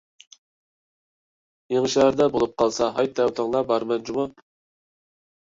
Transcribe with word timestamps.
يېڭىشەھەردە 1.75 2.27
بولۇپ 2.37 2.55
قالسا 2.63 2.87
ھايت 2.97 3.13
دەۋىتىڭلار، 3.21 3.69
بارىمەن 3.73 4.09
جۇمۇ. 4.09 4.29